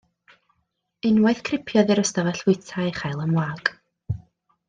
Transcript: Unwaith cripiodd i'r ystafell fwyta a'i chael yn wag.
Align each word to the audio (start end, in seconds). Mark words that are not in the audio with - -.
Unwaith 1.09 1.43
cripiodd 1.49 1.93
i'r 1.97 2.01
ystafell 2.05 2.41
fwyta 2.47 2.81
a'i 2.85 2.95
chael 3.01 3.23
yn 3.27 3.37
wag. 3.39 3.71